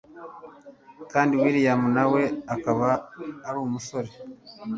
[1.11, 2.87] kandi william nawe akaba
[3.47, 4.11] arumusore